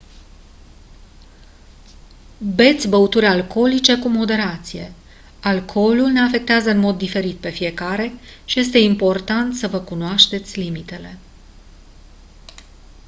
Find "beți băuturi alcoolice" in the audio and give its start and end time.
2.55-3.97